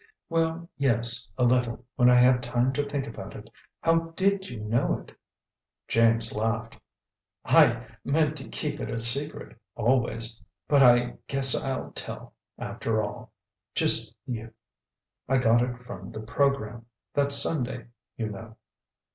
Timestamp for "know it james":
4.59-6.33